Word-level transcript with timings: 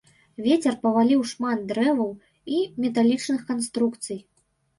Вецер 0.45 0.77
паваліў 0.85 1.21
шмат 1.31 1.59
дрэваў 1.73 2.09
і 2.57 2.63
металічных 2.87 3.45
канструкцый. 3.53 4.19